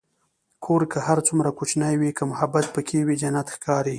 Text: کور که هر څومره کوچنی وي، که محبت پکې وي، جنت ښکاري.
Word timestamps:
کور 0.65 0.81
که 0.91 0.99
هر 1.07 1.19
څومره 1.27 1.49
کوچنی 1.59 1.93
وي، 1.99 2.11
که 2.17 2.23
محبت 2.31 2.65
پکې 2.73 2.99
وي، 3.05 3.15
جنت 3.21 3.47
ښکاري. 3.55 3.89